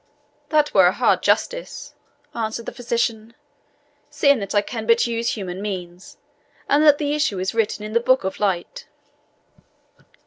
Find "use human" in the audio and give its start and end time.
5.05-5.61